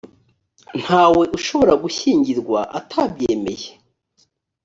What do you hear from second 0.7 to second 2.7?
ntawe ushobora gushyingirwa